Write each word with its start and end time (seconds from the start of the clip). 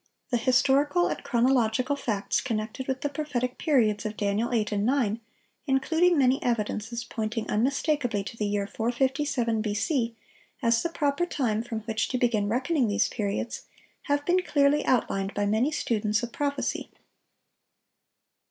—The 0.31 0.37
historical 0.37 1.05
and 1.07 1.23
chronological 1.23 1.95
facts 1.95 2.41
connected 2.41 2.87
with 2.87 3.01
the 3.01 3.09
prophetic 3.09 3.59
periods 3.59 4.03
of 4.03 4.17
Daniel 4.17 4.51
8 4.51 4.71
and 4.71 4.83
9, 4.83 5.21
including 5.67 6.17
many 6.17 6.41
evidences 6.41 7.03
pointing 7.03 7.47
unmistakably 7.47 8.23
to 8.23 8.35
the 8.35 8.47
year 8.47 8.65
457 8.65 9.61
B.C. 9.61 10.15
as 10.63 10.81
the 10.81 10.89
proper 10.89 11.27
time 11.27 11.61
from 11.61 11.81
which 11.81 12.07
to 12.07 12.17
begin 12.17 12.49
reckoning 12.49 12.87
these 12.87 13.09
periods, 13.09 13.65
have 14.05 14.25
been 14.25 14.41
clearly 14.41 14.83
outlined 14.87 15.35
by 15.35 15.45
many 15.45 15.69
students 15.69 16.23
of 16.23 16.31
prophecy. 16.31 16.89